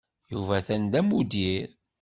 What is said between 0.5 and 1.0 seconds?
atan d